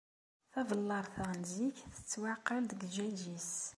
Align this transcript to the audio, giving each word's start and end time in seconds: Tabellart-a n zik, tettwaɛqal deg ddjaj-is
Tabellart-a 0.51 1.25
n 1.39 1.41
zik, 1.53 1.77
tettwaɛqal 1.95 2.61
deg 2.67 2.81
ddjaj-is 2.83 3.51